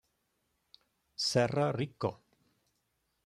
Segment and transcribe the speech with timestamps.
[1.29, 2.19] Serra Riccò.